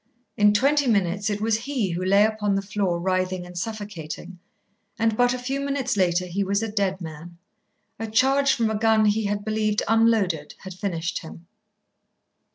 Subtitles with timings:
[0.35, 4.39] In twenty minutes it was he who lay upon the floor writhing and suffocating,
[4.97, 7.37] and but a few minutes later he was a dead man.
[7.99, 11.45] A charge from a gun he had believed unloaded had finished him.